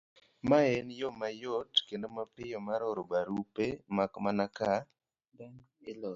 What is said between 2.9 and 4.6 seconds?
oro barupe, mak mana